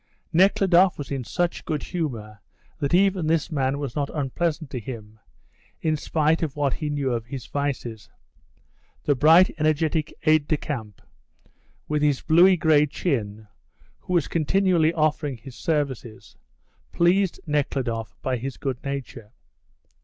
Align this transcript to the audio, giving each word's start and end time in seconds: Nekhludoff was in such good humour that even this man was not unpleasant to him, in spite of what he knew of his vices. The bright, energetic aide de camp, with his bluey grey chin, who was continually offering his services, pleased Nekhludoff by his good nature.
Nekhludoff 0.33 0.97
was 0.97 1.11
in 1.11 1.23
such 1.23 1.63
good 1.63 1.83
humour 1.83 2.39
that 2.79 2.91
even 2.95 3.27
this 3.27 3.51
man 3.51 3.77
was 3.77 3.95
not 3.95 4.09
unpleasant 4.11 4.71
to 4.71 4.79
him, 4.79 5.19
in 5.79 5.95
spite 5.95 6.41
of 6.41 6.55
what 6.55 6.73
he 6.73 6.89
knew 6.89 7.13
of 7.13 7.27
his 7.27 7.45
vices. 7.45 8.09
The 9.03 9.13
bright, 9.13 9.53
energetic 9.59 10.11
aide 10.23 10.47
de 10.47 10.57
camp, 10.57 11.03
with 11.87 12.01
his 12.01 12.21
bluey 12.23 12.57
grey 12.57 12.87
chin, 12.87 13.47
who 13.99 14.13
was 14.13 14.27
continually 14.27 14.91
offering 14.91 15.37
his 15.37 15.55
services, 15.55 16.35
pleased 16.91 17.39
Nekhludoff 17.45 18.17
by 18.23 18.37
his 18.37 18.57
good 18.57 18.83
nature. 18.83 19.29